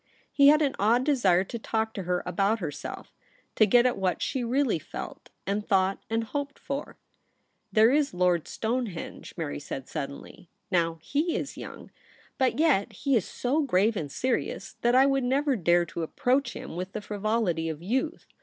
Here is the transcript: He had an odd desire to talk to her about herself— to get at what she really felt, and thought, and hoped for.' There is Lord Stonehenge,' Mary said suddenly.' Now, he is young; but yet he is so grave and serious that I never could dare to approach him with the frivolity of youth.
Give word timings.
He 0.31 0.47
had 0.47 0.63
an 0.63 0.75
odd 0.79 1.03
desire 1.03 1.43
to 1.43 1.59
talk 1.59 1.93
to 1.93 2.01
her 2.09 2.23
about 2.25 2.57
herself— 2.57 3.13
to 3.55 3.67
get 3.67 3.85
at 3.85 3.99
what 3.99 4.19
she 4.19 4.43
really 4.43 4.79
felt, 4.79 5.29
and 5.45 5.63
thought, 5.67 6.01
and 6.09 6.23
hoped 6.23 6.57
for.' 6.57 6.97
There 7.71 7.91
is 7.91 8.11
Lord 8.11 8.47
Stonehenge,' 8.47 9.35
Mary 9.37 9.59
said 9.59 9.87
suddenly.' 9.87 10.49
Now, 10.71 10.97
he 11.03 11.35
is 11.35 11.55
young; 11.55 11.91
but 12.39 12.57
yet 12.57 12.93
he 12.93 13.15
is 13.15 13.27
so 13.27 13.61
grave 13.61 13.95
and 13.95 14.11
serious 14.11 14.73
that 14.81 14.95
I 14.95 15.05
never 15.05 15.51
could 15.55 15.63
dare 15.63 15.85
to 15.85 16.01
approach 16.01 16.53
him 16.53 16.75
with 16.75 16.93
the 16.93 17.01
frivolity 17.01 17.69
of 17.69 17.83
youth. 17.83 18.25